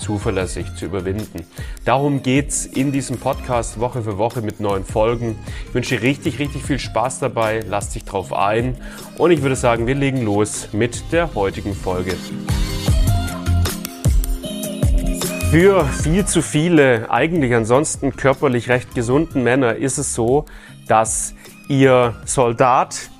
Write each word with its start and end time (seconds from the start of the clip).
zuverlässig 0.00 0.74
zu 0.74 0.86
überwinden. 0.86 1.46
Darum 1.84 2.22
geht's 2.22 2.66
in 2.66 2.90
diesem 2.90 3.18
Podcast 3.18 3.78
Woche 3.78 4.02
für 4.02 4.18
Woche 4.18 4.42
mit 4.42 4.58
neuen 4.58 4.84
Folgen. 4.84 5.38
Ich 5.68 5.74
wünsche 5.74 5.96
dir 5.96 6.02
richtig, 6.02 6.38
richtig 6.38 6.62
viel 6.62 6.78
Spaß 6.78 7.20
dabei. 7.20 7.62
Lass 7.68 7.90
dich 7.90 8.04
drauf 8.04 8.32
ein. 8.32 8.76
Und 9.18 9.30
ich 9.30 9.42
würde 9.42 9.56
sagen, 9.56 9.86
wir 9.86 9.94
legen 9.94 10.22
los 10.22 10.68
mit 10.72 11.12
der 11.12 11.34
heutigen 11.34 11.74
Folge. 11.74 12.16
Für 15.50 15.84
viel 15.84 16.24
zu 16.26 16.42
viele, 16.42 17.10
eigentlich 17.10 17.54
ansonsten 17.54 18.14
körperlich 18.16 18.68
recht 18.68 18.94
gesunden 18.94 19.42
Männer 19.42 19.74
ist 19.74 19.98
es 19.98 20.14
so, 20.14 20.44
dass 20.86 21.34
ihr 21.68 22.14
Soldat 22.24 23.10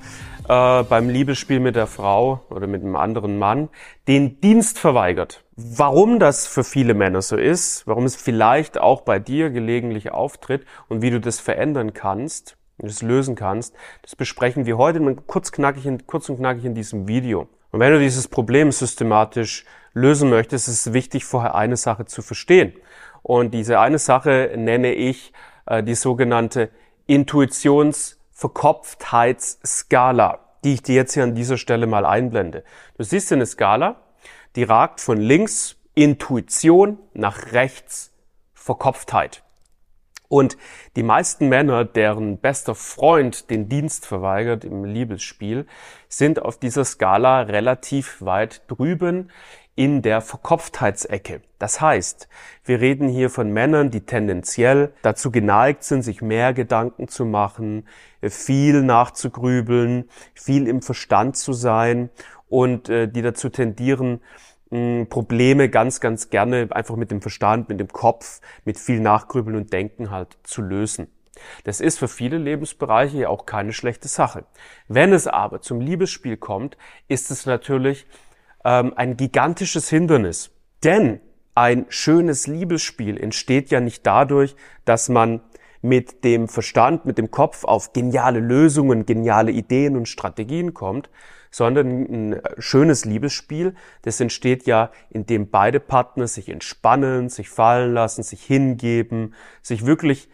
äh, 0.48 0.82
beim 0.82 1.08
Liebesspiel 1.08 1.60
mit 1.60 1.76
der 1.76 1.86
Frau 1.86 2.40
oder 2.50 2.66
mit 2.66 2.82
einem 2.82 2.96
anderen 2.96 3.38
Mann 3.38 3.68
den 4.08 4.40
Dienst 4.40 4.78
verweigert. 4.78 5.44
Warum 5.62 6.18
das 6.18 6.46
für 6.46 6.64
viele 6.64 6.94
Männer 6.94 7.20
so 7.20 7.36
ist, 7.36 7.86
warum 7.86 8.04
es 8.04 8.16
vielleicht 8.16 8.78
auch 8.78 9.02
bei 9.02 9.18
dir 9.18 9.50
gelegentlich 9.50 10.10
auftritt 10.10 10.64
und 10.88 11.02
wie 11.02 11.10
du 11.10 11.20
das 11.20 11.38
verändern 11.38 11.92
kannst, 11.92 12.56
das 12.78 13.02
lösen 13.02 13.34
kannst, 13.34 13.74
das 14.02 14.16
besprechen 14.16 14.64
wir 14.64 14.78
heute 14.78 15.00
kurz, 15.26 15.52
knackig 15.52 15.84
in, 15.84 16.06
kurz 16.06 16.30
und 16.30 16.38
knackig 16.38 16.64
in 16.64 16.74
diesem 16.74 17.08
Video. 17.08 17.46
Und 17.72 17.80
wenn 17.80 17.92
du 17.92 17.98
dieses 17.98 18.26
Problem 18.26 18.72
systematisch 18.72 19.66
lösen 19.92 20.30
möchtest, 20.30 20.68
ist 20.68 20.86
es 20.86 20.92
wichtig, 20.94 21.26
vorher 21.26 21.54
eine 21.54 21.76
Sache 21.76 22.06
zu 22.06 22.22
verstehen. 22.22 22.72
Und 23.22 23.52
diese 23.52 23.80
eine 23.80 23.98
Sache 23.98 24.54
nenne 24.56 24.94
ich 24.94 25.32
äh, 25.66 25.82
die 25.82 25.94
sogenannte 25.94 26.70
Intuitions- 27.06 28.16
Verkopftheitsskala, 28.40 30.38
die 30.64 30.72
ich 30.72 30.82
dir 30.82 30.94
jetzt 30.94 31.12
hier 31.12 31.24
an 31.24 31.34
dieser 31.34 31.58
Stelle 31.58 31.86
mal 31.86 32.06
einblende. 32.06 32.64
Du 32.96 33.04
siehst 33.04 33.30
eine 33.34 33.44
Skala, 33.44 33.96
die 34.56 34.64
ragt 34.64 35.00
von 35.00 35.18
links 35.18 35.76
Intuition 35.94 36.98
nach 37.12 37.52
rechts 37.52 38.12
Verkopftheit. 38.54 39.42
Und 40.28 40.56
die 40.94 41.02
meisten 41.02 41.48
Männer, 41.48 41.84
deren 41.84 42.38
bester 42.38 42.76
Freund 42.76 43.50
den 43.50 43.68
Dienst 43.68 44.06
verweigert 44.06 44.64
im 44.64 44.84
Liebesspiel, 44.84 45.66
sind 46.08 46.40
auf 46.40 46.56
dieser 46.56 46.84
Skala 46.84 47.42
relativ 47.42 48.22
weit 48.22 48.62
drüben 48.68 49.32
in 49.74 50.02
der 50.02 50.20
Verkopftheitsecke. 50.20 51.42
Das 51.58 51.80
heißt, 51.80 52.28
wir 52.64 52.80
reden 52.80 53.08
hier 53.08 53.28
von 53.28 53.50
Männern, 53.50 53.90
die 53.90 54.02
tendenziell 54.02 54.92
dazu 55.02 55.32
geneigt 55.32 55.82
sind, 55.82 56.02
sich 56.02 56.22
mehr 56.22 56.52
Gedanken 56.52 57.08
zu 57.08 57.24
machen, 57.24 57.88
viel 58.22 58.82
nachzugrübeln, 58.82 60.08
viel 60.34 60.68
im 60.68 60.80
Verstand 60.80 61.36
zu 61.36 61.52
sein 61.52 62.10
und 62.50 62.90
äh, 62.90 63.08
die 63.08 63.22
dazu 63.22 63.48
tendieren, 63.48 64.20
mh, 64.68 65.06
Probleme 65.06 65.70
ganz, 65.70 66.00
ganz 66.00 66.28
gerne 66.28 66.68
einfach 66.70 66.96
mit 66.96 67.10
dem 67.10 67.22
Verstand, 67.22 67.70
mit 67.70 67.80
dem 67.80 67.88
Kopf, 67.88 68.40
mit 68.66 68.78
viel 68.78 69.00
Nachgrübeln 69.00 69.56
und 69.56 69.72
Denken 69.72 70.10
halt 70.10 70.36
zu 70.42 70.60
lösen. 70.60 71.08
Das 71.64 71.80
ist 71.80 71.98
für 71.98 72.08
viele 72.08 72.36
Lebensbereiche 72.36 73.30
auch 73.30 73.46
keine 73.46 73.72
schlechte 73.72 74.08
Sache. 74.08 74.44
Wenn 74.88 75.14
es 75.14 75.26
aber 75.26 75.62
zum 75.62 75.80
Liebesspiel 75.80 76.36
kommt, 76.36 76.76
ist 77.08 77.30
es 77.30 77.46
natürlich 77.46 78.06
ähm, 78.64 78.92
ein 78.96 79.16
gigantisches 79.16 79.88
Hindernis. 79.88 80.50
Denn 80.84 81.20
ein 81.54 81.86
schönes 81.88 82.46
Liebesspiel 82.46 83.18
entsteht 83.18 83.70
ja 83.70 83.80
nicht 83.80 84.06
dadurch, 84.06 84.54
dass 84.84 85.08
man 85.08 85.40
mit 85.82 86.24
dem 86.24 86.48
Verstand, 86.48 87.06
mit 87.06 87.16
dem 87.16 87.30
Kopf 87.30 87.64
auf 87.64 87.92
geniale 87.94 88.40
Lösungen, 88.40 89.06
geniale 89.06 89.50
Ideen 89.50 89.96
und 89.96 90.08
Strategien 90.08 90.74
kommt, 90.74 91.08
sondern 91.50 91.86
ein 92.32 92.40
schönes 92.58 93.04
Liebesspiel, 93.04 93.74
das 94.02 94.20
entsteht 94.20 94.66
ja, 94.66 94.90
indem 95.10 95.50
beide 95.50 95.80
Partner 95.80 96.26
sich 96.26 96.48
entspannen, 96.48 97.28
sich 97.28 97.48
fallen 97.48 97.92
lassen, 97.92 98.22
sich 98.22 98.42
hingeben, 98.44 99.34
sich 99.62 99.86
wirklich 99.86 100.28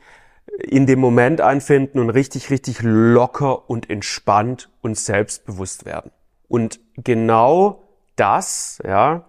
in 0.59 0.87
dem 0.87 1.01
Moment 1.01 1.41
einfinden 1.41 1.99
und 1.99 2.11
richtig, 2.11 2.51
richtig 2.51 2.81
locker 2.83 3.69
und 3.69 3.91
entspannt 3.91 4.71
und 4.81 4.97
selbstbewusst 4.97 5.85
werden. 5.85 6.11
Und 6.49 6.81
genau 6.97 7.83
das, 8.15 8.81
ja, 8.85 9.25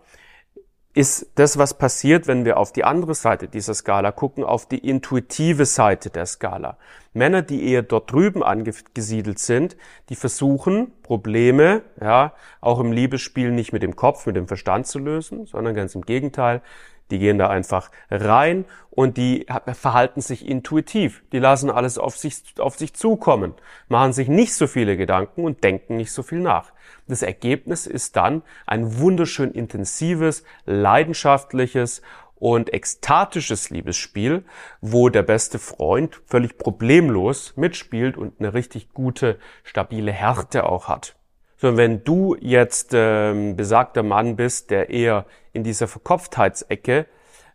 ist 0.98 1.30
das, 1.36 1.60
was 1.60 1.76
passiert, 1.76 2.26
wenn 2.26 2.44
wir 2.44 2.58
auf 2.58 2.74
die 2.74 2.84
andere 2.84 3.14
Seite 3.14 3.48
dieser 3.48 3.76
Skala 3.76 4.12
gucken, 4.12 4.44
auf 4.44 4.66
die 4.66 4.80
intuitive 4.80 5.66
Seite 5.66 6.10
der 6.10 6.26
Skala. 6.26 6.78
Männer, 7.14 7.44
die 7.44 7.70
eher 7.70 7.84
dort 7.84 8.12
drüben 8.12 8.42
angesiedelt 8.42 9.38
sind, 9.38 9.78
die 10.10 10.16
versuchen, 10.16 10.92
Probleme, 11.04 11.84
ja, 12.02 12.34
auch 12.62 12.80
im 12.80 12.92
Liebesspiel 12.92 13.52
nicht 13.52 13.74
mit 13.74 13.84
dem 13.84 13.96
Kopf, 13.96 14.26
mit 14.26 14.36
dem 14.36 14.48
Verstand 14.48 14.88
zu 14.88 14.98
lösen, 14.98 15.46
sondern 15.46 15.76
ganz 15.76 15.94
im 15.94 16.02
Gegenteil, 16.02 16.64
die 17.12 17.20
gehen 17.20 17.38
da 17.38 17.48
einfach 17.48 17.92
rein 18.10 18.66
und 18.90 19.18
die 19.18 19.46
verhalten 19.74 20.22
sich 20.22 20.48
intuitiv. 20.48 21.24
Die 21.32 21.40
lassen 21.40 21.70
alles 21.70 22.00
auf 22.00 22.18
sich, 22.18 22.42
auf 22.58 22.76
sich 22.76 22.96
zukommen, 22.96 23.54
machen 23.88 24.14
sich 24.14 24.28
nicht 24.30 24.56
so 24.56 24.66
viele 24.66 24.98
Gedanken 24.98 25.44
und 25.46 25.64
denken 25.64 25.96
nicht 25.96 26.12
so 26.12 26.24
viel 26.24 26.40
nach. 26.40 26.72
Das 27.08 27.22
Ergebnis 27.22 27.88
ist 27.88 28.16
dann 28.16 28.44
ein 28.66 29.00
wunderschön 29.00 29.52
intensives, 29.52 30.44
leidenschaftliches 30.66 32.02
und 32.36 32.74
ekstatisches 32.74 33.70
Liebesspiel, 33.70 34.44
wo 34.82 35.10
der 35.10 35.24
beste 35.24 35.60
Freund 35.60 36.22
völlig 36.26 36.58
problemlos 36.58 37.54
mitspielt 37.56 38.18
und 38.18 38.40
eine 38.40 38.54
richtig 38.54 38.94
gute, 38.94 39.40
stabile 39.64 40.12
Härte 40.12 40.66
auch 40.66 40.88
hat. 40.88 41.16
So, 41.60 41.76
wenn 41.76 42.04
du 42.04 42.36
jetzt 42.40 42.92
ähm, 42.94 43.56
besagter 43.56 44.04
Mann 44.04 44.36
bist, 44.36 44.70
der 44.70 44.92
eher 44.92 45.26
in 45.54 45.64
dieser 45.64 45.88
Verkopftheitsecke 45.88 47.08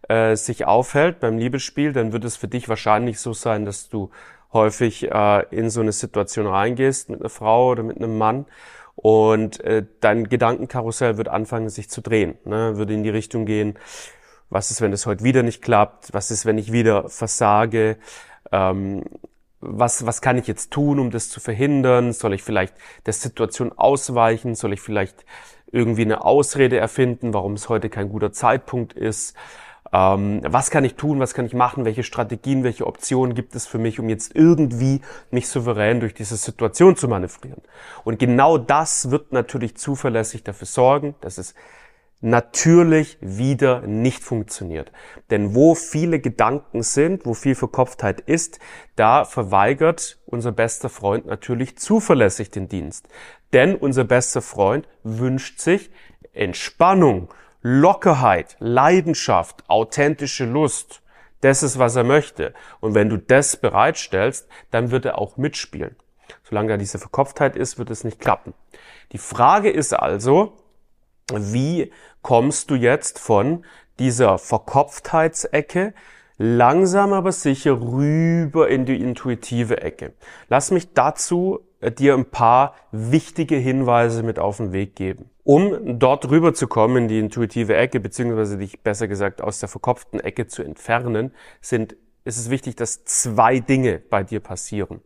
äh, 0.08 0.34
sich 0.34 0.64
aufhält 0.64 1.20
beim 1.20 1.38
Liebesspiel, 1.38 1.92
dann 1.92 2.12
wird 2.12 2.24
es 2.24 2.36
für 2.36 2.48
dich 2.48 2.68
wahrscheinlich 2.68 3.20
so 3.20 3.32
sein, 3.32 3.64
dass 3.64 3.88
du 3.88 4.10
häufig 4.52 5.08
äh, 5.08 5.44
in 5.50 5.70
so 5.70 5.80
eine 5.80 5.92
Situation 5.92 6.48
reingehst 6.48 7.10
mit 7.10 7.20
einer 7.20 7.30
Frau 7.30 7.70
oder 7.70 7.84
mit 7.84 7.96
einem 7.98 8.18
Mann 8.18 8.46
und 8.96 9.60
äh, 9.60 9.84
dein 10.00 10.28
Gedankenkarussell 10.28 11.16
wird 11.16 11.28
anfangen, 11.28 11.68
sich 11.68 11.88
zu 11.88 12.00
drehen, 12.00 12.36
ne? 12.44 12.76
würde 12.76 12.94
in 12.94 13.02
die 13.02 13.10
Richtung 13.10 13.46
gehen, 13.46 13.78
was 14.50 14.70
ist, 14.70 14.80
wenn 14.80 14.92
es 14.92 15.06
heute 15.06 15.24
wieder 15.24 15.42
nicht 15.42 15.62
klappt, 15.62 16.12
was 16.12 16.30
ist, 16.30 16.44
wenn 16.44 16.58
ich 16.58 16.72
wieder 16.72 17.08
versage, 17.08 17.96
ähm, 18.52 19.04
was, 19.60 20.04
was 20.04 20.20
kann 20.20 20.36
ich 20.38 20.46
jetzt 20.46 20.72
tun, 20.72 20.98
um 20.98 21.10
das 21.10 21.30
zu 21.30 21.40
verhindern? 21.40 22.12
Soll 22.12 22.34
ich 22.34 22.42
vielleicht 22.42 22.74
der 23.06 23.12
Situation 23.12 23.72
ausweichen? 23.72 24.56
Soll 24.56 24.72
ich 24.72 24.80
vielleicht 24.80 25.24
irgendwie 25.70 26.02
eine 26.02 26.24
Ausrede 26.24 26.78
erfinden, 26.78 27.32
warum 27.32 27.54
es 27.54 27.68
heute 27.68 27.88
kein 27.88 28.08
guter 28.08 28.32
Zeitpunkt 28.32 28.92
ist? 28.92 29.36
Ähm, 29.92 30.40
was 30.44 30.70
kann 30.70 30.84
ich 30.84 30.94
tun? 30.94 31.20
Was 31.20 31.34
kann 31.34 31.46
ich 31.46 31.54
machen? 31.54 31.84
Welche 31.84 32.02
Strategien, 32.02 32.64
welche 32.64 32.86
Optionen 32.86 33.34
gibt 33.34 33.54
es 33.54 33.66
für 33.66 33.78
mich, 33.78 34.00
um 34.00 34.08
jetzt 34.08 34.34
irgendwie 34.34 35.02
mich 35.30 35.48
souverän 35.48 36.00
durch 36.00 36.14
diese 36.14 36.36
Situation 36.36 36.96
zu 36.96 37.08
manövrieren? 37.08 37.62
Und 38.04 38.18
genau 38.18 38.58
das 38.58 39.10
wird 39.10 39.32
natürlich 39.32 39.76
zuverlässig 39.76 40.44
dafür 40.44 40.66
sorgen, 40.66 41.14
dass 41.20 41.38
es 41.38 41.54
natürlich 42.22 43.18
wieder 43.20 43.80
nicht 43.82 44.22
funktioniert. 44.22 44.92
Denn 45.30 45.54
wo 45.54 45.74
viele 45.74 46.20
Gedanken 46.20 46.82
sind, 46.82 47.26
wo 47.26 47.34
viel 47.34 47.56
Verkopftheit 47.56 48.20
ist, 48.20 48.60
da 48.94 49.24
verweigert 49.24 50.20
unser 50.26 50.52
bester 50.52 50.88
Freund 50.88 51.26
natürlich 51.26 51.76
zuverlässig 51.78 52.50
den 52.50 52.68
Dienst. 52.68 53.08
Denn 53.52 53.74
unser 53.74 54.04
bester 54.04 54.40
Freund 54.40 54.88
wünscht 55.02 55.58
sich 55.60 55.90
Entspannung, 56.32 57.28
Lockerheit, 57.62 58.56
Leidenschaft, 58.58 59.64
authentische 59.68 60.44
Lust. 60.44 61.02
Das 61.40 61.62
ist, 61.62 61.78
was 61.78 61.96
er 61.96 62.04
möchte. 62.04 62.54
Und 62.80 62.94
wenn 62.94 63.08
du 63.08 63.16
das 63.16 63.56
bereitstellst, 63.56 64.48
dann 64.70 64.90
wird 64.90 65.04
er 65.04 65.18
auch 65.18 65.36
mitspielen. 65.36 65.96
Solange 66.44 66.68
da 66.68 66.76
diese 66.76 66.98
Verkopftheit 66.98 67.56
ist, 67.56 67.78
wird 67.78 67.90
es 67.90 68.04
nicht 68.04 68.20
klappen. 68.20 68.54
Die 69.12 69.18
Frage 69.18 69.70
ist 69.70 69.92
also, 69.92 70.56
wie 71.32 71.92
kommst 72.22 72.70
du 72.70 72.74
jetzt 72.74 73.18
von 73.18 73.64
dieser 73.98 74.38
Verkopftheitsecke 74.38 75.94
langsam 76.38 77.12
aber 77.12 77.32
sicher 77.32 77.80
rüber 77.80 78.68
in 78.68 78.84
die 78.84 79.00
intuitive 79.00 79.80
Ecke. 79.80 80.14
Lass 80.48 80.70
mich 80.70 80.92
dazu 80.92 81.60
dir 81.90 82.14
ein 82.14 82.26
paar 82.26 82.74
wichtige 82.92 83.56
Hinweise 83.56 84.22
mit 84.22 84.38
auf 84.38 84.58
den 84.58 84.72
Weg 84.72 84.94
geben. 84.94 85.30
Um 85.44 85.98
dort 85.98 86.30
rüber 86.30 86.54
zu 86.54 86.68
kommen 86.68 87.04
in 87.04 87.08
die 87.08 87.18
intuitive 87.18 87.76
Ecke, 87.76 87.98
beziehungsweise 87.98 88.58
dich 88.58 88.80
besser 88.82 89.08
gesagt 89.08 89.42
aus 89.42 89.58
der 89.58 89.68
verkopften 89.68 90.20
Ecke 90.20 90.46
zu 90.46 90.62
entfernen, 90.62 91.32
sind 91.60 91.96
ist 92.24 92.38
es 92.38 92.50
wichtig, 92.50 92.76
dass 92.76 93.04
zwei 93.04 93.58
Dinge 93.58 93.98
bei 93.98 94.22
dir 94.22 94.40
passieren. 94.40 95.00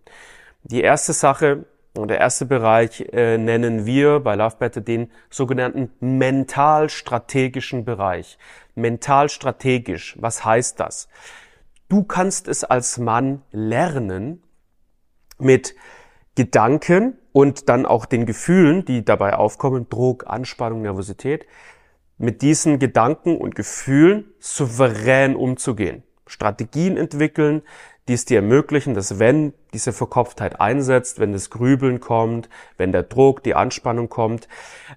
Die 0.64 0.82
erste 0.82 1.14
Sache 1.14 1.64
und 1.94 2.08
der 2.08 2.18
erste 2.18 2.44
Bereich 2.44 3.00
äh, 3.12 3.38
nennen 3.38 3.86
wir 3.86 4.20
bei 4.20 4.34
Love 4.34 4.56
Better 4.58 4.82
den 4.82 5.10
sogenannten 5.30 5.90
mental-strategischen 6.00 7.84
Bereich. 7.86 8.38
Mental-strategisch, 8.74 10.16
was 10.20 10.44
heißt 10.44 10.78
das? 10.78 11.08
Du 11.88 12.02
kannst 12.02 12.48
es 12.48 12.64
als 12.64 12.98
Mann 12.98 13.42
lernen, 13.50 14.42
mit 15.38 15.74
Gedanken 16.36 17.18
und 17.32 17.68
dann 17.68 17.84
auch 17.84 18.06
den 18.06 18.26
Gefühlen, 18.26 18.84
die 18.84 19.04
dabei 19.04 19.34
aufkommen, 19.34 19.88
Druck, 19.88 20.26
Anspannung, 20.28 20.82
Nervosität, 20.82 21.46
mit 22.18 22.42
diesen 22.42 22.78
Gedanken 22.78 23.36
und 23.36 23.54
Gefühlen 23.54 24.26
souverän 24.38 25.34
umzugehen. 25.34 26.02
Strategien 26.26 26.96
entwickeln, 26.96 27.62
die 28.08 28.14
es 28.14 28.24
dir 28.24 28.36
ermöglichen, 28.36 28.94
dass 28.94 29.18
wenn 29.18 29.52
diese 29.72 29.92
Verkopftheit 29.92 30.60
einsetzt, 30.60 31.18
wenn 31.18 31.32
das 31.32 31.50
Grübeln 31.50 32.00
kommt, 32.00 32.48
wenn 32.76 32.92
der 32.92 33.02
Druck, 33.02 33.42
die 33.42 33.54
Anspannung 33.54 34.08
kommt, 34.08 34.48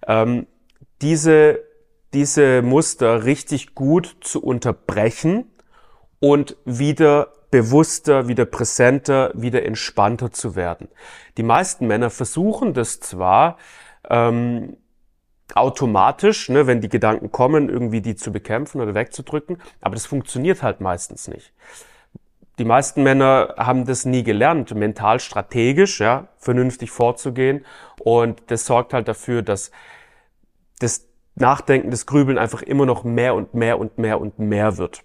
ähm, 0.08 0.46
diese, 1.02 1.64
diese 2.14 2.62
Muster 2.62 3.26
richtig 3.26 3.74
gut 3.76 4.18
zu 4.22 4.44
unterbrechen 4.44 5.52
und 6.20 6.58
wieder 6.66 7.34
bewusster, 7.52 8.28
wieder 8.28 8.46
präsenter, 8.46 9.32
wieder 9.34 9.66
entspannter 9.66 10.32
zu 10.32 10.56
werden. 10.56 10.88
Die 11.38 11.44
meisten 11.44 11.88
Männer 11.88 12.10
versuchen 12.10 12.74
das 12.74 13.00
zwar 13.00 13.58
ähm, 14.10 14.78
automatisch, 15.56 16.50
ne, 16.50 16.68
wenn 16.68 16.82
die 16.82 16.90
Gedanken 16.90 17.32
kommen, 17.32 17.70
irgendwie 17.70 18.02
die 18.02 18.16
zu 18.16 18.32
bekämpfen 18.32 18.82
oder 18.82 18.94
wegzudrücken, 18.94 19.58
aber 19.82 19.96
das 19.96 20.06
funktioniert 20.06 20.62
halt 20.62 20.80
meistens 20.80 21.28
nicht. 21.28 21.54
Die 22.60 22.66
meisten 22.66 23.04
Männer 23.04 23.56
haben 23.58 23.86
das 23.86 24.04
nie 24.04 24.24
gelernt, 24.24 24.76
mental 24.76 25.22
strategisch, 25.22 26.02
ja, 26.02 26.28
vernünftig 26.38 26.92
vorzugehen. 26.92 27.66
Und 28.02 28.44
das 28.48 28.66
sorgt 28.66 28.94
halt 28.94 29.08
dafür, 29.08 29.42
dass 29.42 29.72
das 30.80 31.08
Nachdenken, 31.36 31.90
das 31.90 32.06
Grübeln 32.06 32.38
einfach 32.38 32.62
immer 32.62 32.86
noch 32.86 33.06
mehr 33.06 33.34
und 33.34 33.54
mehr 33.54 33.80
und 33.80 33.98
mehr 33.98 34.20
und 34.20 34.40
mehr 34.40 34.78
wird. 34.78 35.04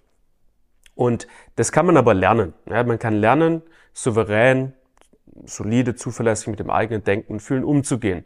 Und 0.94 1.26
das 1.56 1.73
kann 1.73 1.87
man 1.87 1.96
aber 1.96 2.14
lernen. 2.14 2.55
Ja, 2.67 2.82
man 2.85 2.99
kann 2.99 3.14
lernen, 3.14 3.62
souverän, 3.93 4.75
solide, 5.44 5.94
zuverlässig 5.94 6.49
mit 6.49 6.61
dem 6.61 6.70
eigenen 6.70 7.02
Denken 7.05 7.35
und 7.35 7.41
Fühlen 7.41 7.64
umzugehen. 7.64 8.25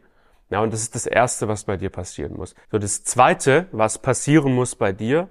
Ja, 0.49 0.61
und 0.61 0.73
das 0.73 0.81
ist 0.81 0.95
das 0.95 1.05
Erste, 1.05 1.47
was 1.47 1.63
bei 1.65 1.77
dir 1.77 1.89
passieren 1.89 2.35
muss. 2.35 2.55
So, 2.71 2.79
das 2.79 3.03
Zweite, 3.03 3.67
was 3.71 3.99
passieren 3.99 4.53
muss 4.53 4.75
bei 4.75 4.91
dir, 4.91 5.29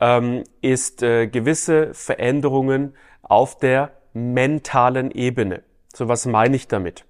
ähm, 0.00 0.44
ist 0.60 1.02
äh, 1.02 1.26
gewisse 1.26 1.94
Veränderungen 1.94 2.94
auf 3.22 3.58
der 3.58 3.92
mentalen 4.12 5.10
Ebene. 5.10 5.62
So, 5.94 6.08
was 6.08 6.26
meine 6.26 6.56
ich 6.56 6.68
damit? 6.68 7.04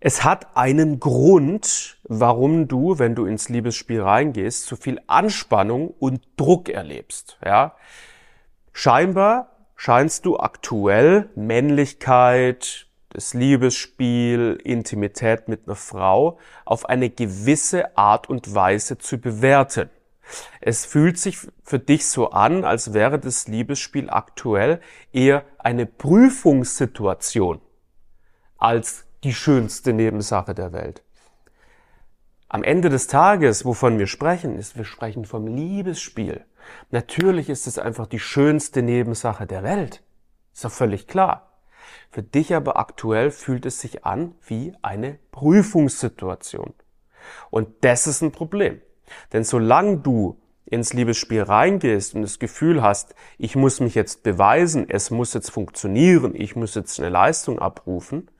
Es 0.00 0.22
hat 0.22 0.56
einen 0.56 1.00
Grund, 1.00 1.98
warum 2.04 2.68
du, 2.68 3.00
wenn 3.00 3.16
du 3.16 3.26
ins 3.26 3.48
Liebesspiel 3.48 4.00
reingehst, 4.00 4.66
so 4.66 4.76
viel 4.76 5.00
Anspannung 5.08 5.88
und 5.88 6.22
Druck 6.36 6.68
erlebst. 6.68 7.36
Ja? 7.44 7.74
Scheinbar 8.72 9.56
scheinst 9.74 10.24
du 10.24 10.38
aktuell 10.38 11.30
Männlichkeit, 11.34 12.86
das 13.08 13.34
Liebesspiel, 13.34 14.60
Intimität 14.62 15.48
mit 15.48 15.66
einer 15.66 15.74
Frau 15.74 16.38
auf 16.64 16.88
eine 16.88 17.10
gewisse 17.10 17.96
Art 17.96 18.28
und 18.28 18.54
Weise 18.54 18.98
zu 18.98 19.18
bewerten. 19.18 19.90
Es 20.60 20.84
fühlt 20.84 21.18
sich 21.18 21.38
für 21.64 21.80
dich 21.80 22.06
so 22.06 22.30
an, 22.30 22.64
als 22.64 22.92
wäre 22.92 23.18
das 23.18 23.48
Liebesspiel 23.48 24.10
aktuell 24.10 24.80
eher 25.12 25.44
eine 25.58 25.86
Prüfungssituation 25.86 27.60
als 28.58 29.07
die 29.24 29.34
schönste 29.34 29.92
Nebensache 29.92 30.54
der 30.54 30.72
Welt. 30.72 31.02
Am 32.48 32.62
Ende 32.62 32.88
des 32.88 33.08
Tages, 33.08 33.64
wovon 33.64 33.98
wir 33.98 34.06
sprechen, 34.06 34.56
ist, 34.56 34.76
wir 34.76 34.84
sprechen 34.84 35.24
vom 35.24 35.46
Liebesspiel. 35.46 36.44
Natürlich 36.90 37.50
ist 37.50 37.66
es 37.66 37.78
einfach 37.78 38.06
die 38.06 38.20
schönste 38.20 38.82
Nebensache 38.82 39.46
der 39.46 39.62
Welt. 39.62 40.02
Ist 40.54 40.64
doch 40.64 40.72
völlig 40.72 41.06
klar. 41.06 41.60
Für 42.10 42.22
dich 42.22 42.54
aber 42.54 42.78
aktuell 42.78 43.30
fühlt 43.30 43.66
es 43.66 43.80
sich 43.80 44.04
an 44.04 44.34
wie 44.46 44.74
eine 44.82 45.18
Prüfungssituation. 45.30 46.72
Und 47.50 47.68
das 47.82 48.06
ist 48.06 48.22
ein 48.22 48.32
Problem. 48.32 48.80
Denn 49.32 49.44
solange 49.44 49.98
du 49.98 50.40
ins 50.64 50.92
Liebesspiel 50.92 51.42
reingehst 51.42 52.14
und 52.14 52.22
das 52.22 52.38
Gefühl 52.38 52.82
hast, 52.82 53.14
ich 53.38 53.56
muss 53.56 53.80
mich 53.80 53.94
jetzt 53.94 54.22
beweisen, 54.22 54.88
es 54.88 55.10
muss 55.10 55.34
jetzt 55.34 55.50
funktionieren, 55.50 56.34
ich 56.34 56.56
muss 56.56 56.74
jetzt 56.74 56.98
eine 56.98 57.08
Leistung 57.08 57.58
abrufen, 57.58 58.30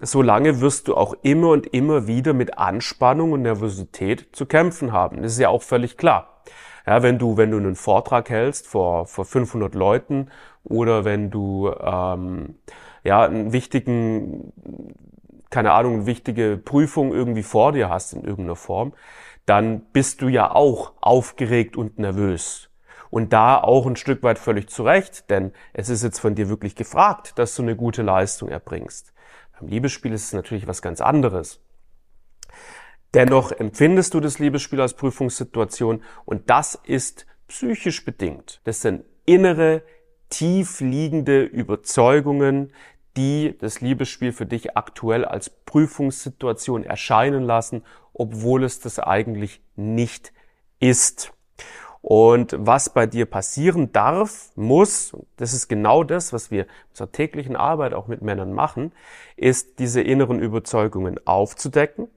solange 0.00 0.60
wirst 0.60 0.88
du 0.88 0.96
auch 0.96 1.14
immer 1.22 1.50
und 1.50 1.66
immer 1.68 2.06
wieder 2.06 2.32
mit 2.32 2.58
Anspannung 2.58 3.32
und 3.32 3.42
Nervosität 3.42 4.28
zu 4.32 4.46
kämpfen 4.46 4.92
haben. 4.92 5.22
Das 5.22 5.32
ist 5.32 5.38
ja 5.38 5.48
auch 5.48 5.62
völlig 5.62 5.96
klar. 5.96 6.42
Ja, 6.86 7.02
wenn 7.02 7.18
du, 7.18 7.36
wenn 7.36 7.50
du 7.50 7.56
einen 7.56 7.76
Vortrag 7.76 8.28
hältst 8.30 8.66
vor, 8.66 9.06
vor 9.06 9.24
500 9.24 9.74
Leuten 9.74 10.28
oder 10.64 11.04
wenn 11.04 11.30
du 11.30 11.72
ähm, 11.80 12.56
ja 13.04 13.22
einen 13.22 13.52
wichtigen 13.52 14.52
keine 15.54 15.70
Ahnung, 15.70 15.94
eine 15.94 16.06
wichtige 16.06 16.56
Prüfung 16.56 17.12
irgendwie 17.12 17.44
vor 17.44 17.70
dir 17.70 17.88
hast 17.88 18.12
in 18.12 18.24
irgendeiner 18.24 18.56
Form, 18.56 18.92
dann 19.46 19.82
bist 19.92 20.20
du 20.20 20.26
ja 20.26 20.50
auch 20.50 20.94
aufgeregt 21.00 21.76
und 21.76 21.96
nervös. 21.96 22.70
Und 23.08 23.32
da 23.32 23.58
auch 23.58 23.86
ein 23.86 23.94
Stück 23.94 24.24
weit 24.24 24.40
völlig 24.40 24.68
zurecht, 24.68 25.30
denn 25.30 25.52
es 25.72 25.88
ist 25.88 26.02
jetzt 26.02 26.18
von 26.18 26.34
dir 26.34 26.48
wirklich 26.48 26.74
gefragt, 26.74 27.38
dass 27.38 27.54
du 27.54 27.62
eine 27.62 27.76
gute 27.76 28.02
Leistung 28.02 28.48
erbringst. 28.48 29.12
Beim 29.58 29.68
Liebesspiel 29.68 30.12
ist 30.12 30.24
es 30.24 30.32
natürlich 30.32 30.66
was 30.66 30.82
ganz 30.82 31.00
anderes. 31.00 31.60
Dennoch 33.14 33.52
empfindest 33.52 34.14
du 34.14 34.20
das 34.20 34.38
Liebesspiel 34.38 34.80
als 34.80 34.94
Prüfungssituation 34.94 36.02
und 36.24 36.50
das 36.50 36.80
ist 36.84 37.26
psychisch 37.46 38.04
bedingt. 38.04 38.60
Das 38.64 38.82
sind 38.82 39.04
innere, 39.24 39.82
tief 40.30 40.80
liegende 40.80 41.44
Überzeugungen, 41.44 42.72
die 43.16 43.56
das 43.58 43.80
Liebesspiel 43.80 44.32
für 44.32 44.46
dich 44.46 44.76
aktuell 44.76 45.24
als 45.24 45.48
Prüfungssituation 45.48 46.82
erscheinen 46.82 47.44
lassen, 47.44 47.84
obwohl 48.12 48.64
es 48.64 48.80
das 48.80 48.98
eigentlich 48.98 49.62
nicht 49.76 50.32
ist. 50.80 51.32
Und 52.06 52.54
was 52.58 52.90
bei 52.90 53.06
dir 53.06 53.24
passieren 53.24 53.90
darf, 53.90 54.50
muss, 54.56 55.16
das 55.38 55.54
ist 55.54 55.68
genau 55.68 56.04
das, 56.04 56.34
was 56.34 56.50
wir 56.50 56.66
unserer 56.90 57.10
täglichen 57.10 57.56
Arbeit 57.56 57.94
auch 57.94 58.08
mit 58.08 58.20
Männern 58.20 58.52
machen, 58.52 58.92
ist 59.36 59.78
diese 59.78 60.02
inneren 60.02 60.38
Überzeugungen 60.38 61.18
aufzudecken, 61.26 62.08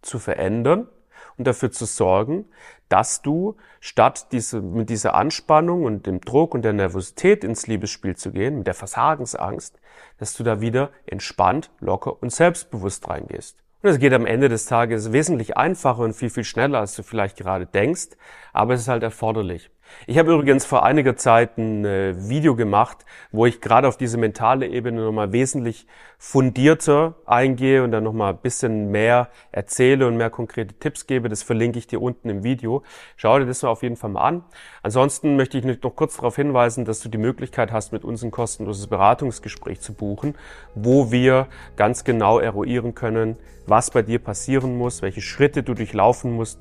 zu 0.00 0.18
verändern 0.18 0.88
und 1.36 1.46
dafür 1.46 1.70
zu 1.70 1.84
sorgen, 1.84 2.46
dass 2.88 3.20
du 3.20 3.56
statt 3.80 4.28
diese, 4.32 4.62
mit 4.62 4.88
dieser 4.88 5.14
Anspannung 5.14 5.84
und 5.84 6.06
dem 6.06 6.22
Druck 6.22 6.54
und 6.54 6.62
der 6.62 6.72
Nervosität 6.72 7.44
ins 7.44 7.66
Liebesspiel 7.66 8.16
zu 8.16 8.32
gehen, 8.32 8.56
mit 8.56 8.66
der 8.66 8.72
Versagensangst, 8.72 9.78
dass 10.16 10.32
du 10.32 10.42
da 10.42 10.62
wieder 10.62 10.88
entspannt, 11.04 11.70
locker 11.80 12.22
und 12.22 12.32
selbstbewusst 12.32 13.06
reingehst. 13.10 13.63
Und 13.84 13.90
es 13.90 13.98
geht 13.98 14.14
am 14.14 14.24
Ende 14.24 14.48
des 14.48 14.64
Tages 14.64 15.12
wesentlich 15.12 15.58
einfacher 15.58 15.98
und 15.98 16.14
viel, 16.14 16.30
viel 16.30 16.44
schneller, 16.44 16.78
als 16.78 16.96
du 16.96 17.02
vielleicht 17.02 17.36
gerade 17.36 17.66
denkst, 17.66 18.16
aber 18.54 18.72
es 18.72 18.80
ist 18.80 18.88
halt 18.88 19.02
erforderlich. 19.02 19.70
Ich 20.06 20.18
habe 20.18 20.34
übrigens 20.34 20.66
vor 20.66 20.84
einiger 20.84 21.16
Zeit 21.16 21.56
ein 21.56 21.84
äh, 21.84 22.14
Video 22.28 22.54
gemacht, 22.56 23.04
wo 23.32 23.46
ich 23.46 23.60
gerade 23.60 23.88
auf 23.88 23.96
diese 23.96 24.18
mentale 24.18 24.66
Ebene 24.66 25.00
nochmal 25.02 25.32
wesentlich 25.32 25.86
fundierter 26.18 27.14
eingehe 27.24 27.82
und 27.82 27.90
dann 27.90 28.04
nochmal 28.04 28.34
ein 28.34 28.38
bisschen 28.38 28.90
mehr 28.90 29.28
erzähle 29.50 30.06
und 30.06 30.16
mehr 30.16 30.30
konkrete 30.30 30.74
Tipps 30.74 31.06
gebe. 31.06 31.28
Das 31.28 31.42
verlinke 31.42 31.78
ich 31.78 31.86
dir 31.86 32.02
unten 32.02 32.28
im 32.28 32.44
Video. 32.44 32.82
Schau 33.16 33.38
dir 33.38 33.46
das 33.46 33.62
mal 33.62 33.70
auf 33.70 33.82
jeden 33.82 33.96
Fall 33.96 34.10
mal 34.10 34.22
an. 34.22 34.44
Ansonsten 34.82 35.36
möchte 35.36 35.58
ich 35.58 35.64
noch 35.64 35.96
kurz 35.96 36.16
darauf 36.16 36.36
hinweisen, 36.36 36.84
dass 36.84 37.00
du 37.00 37.08
die 37.08 37.18
Möglichkeit 37.18 37.72
hast, 37.72 37.92
mit 37.92 38.04
uns 38.04 38.22
ein 38.22 38.30
kostenloses 38.30 38.86
Beratungsgespräch 38.88 39.80
zu 39.80 39.94
buchen, 39.94 40.34
wo 40.74 41.12
wir 41.12 41.46
ganz 41.76 42.04
genau 42.04 42.38
eruieren 42.38 42.94
können, 42.94 43.36
was 43.66 43.90
bei 43.90 44.02
dir 44.02 44.18
passieren 44.18 44.76
muss, 44.76 45.00
welche 45.00 45.22
Schritte 45.22 45.62
du 45.62 45.74
durchlaufen 45.74 46.32
musst, 46.32 46.60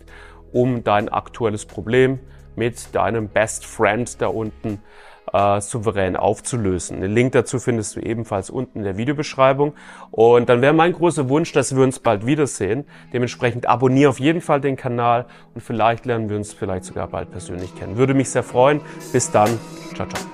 um 0.53 0.84
dein 0.84 1.10
aktuelles 1.10 1.65
Problem 1.65 2.20
mit 2.56 2.94
deinem 2.96 3.28
Best 3.28 3.66
Friend 3.66 4.22
da 4.22 4.28
unten 4.28 4.80
äh, 5.32 5.62
souverän 5.62 6.16
aufzulösen. 6.16 7.02
Den 7.02 7.12
Link 7.12 7.34
dazu 7.34 7.60
findest 7.60 7.96
du 7.96 8.00
ebenfalls 8.00 8.50
unten 8.50 8.80
in 8.80 8.84
der 8.86 8.98
Videobeschreibung. 8.98 9.74
Und 10.12 10.50
dann 10.50 10.62
wäre 10.62 10.74
mein 10.74 10.94
großer 10.94 11.30
Wunsch, 11.30 11.52
dass 11.52 11.76
wir 11.76 11.84
uns 11.84 12.00
bald 12.00 12.26
wiedersehen. 12.26 12.86
Dementsprechend 13.12 13.68
abonniere 13.68 14.10
auf 14.10 14.20
jeden 14.20 14.42
Fall 14.42 14.62
den 14.62 14.76
Kanal 14.76 15.26
und 15.54 15.62
vielleicht 15.62 16.06
lernen 16.06 16.30
wir 16.30 16.38
uns 16.38 16.54
vielleicht 16.54 16.86
sogar 16.86 17.08
bald 17.08 17.32
persönlich 17.32 17.76
kennen. 17.76 17.98
Würde 17.98 18.14
mich 18.14 18.30
sehr 18.30 18.44
freuen. 18.44 18.82
Bis 19.12 19.32
dann. 19.32 19.50
Ciao, 19.96 20.08
ciao. 20.08 20.33